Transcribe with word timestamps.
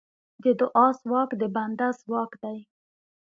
د 0.43 0.45
دعا 0.59 0.87
ځواک 1.01 1.29
د 1.41 1.43
بنده 1.55 1.87
ځواک 2.01 2.31
دی. 2.43 2.57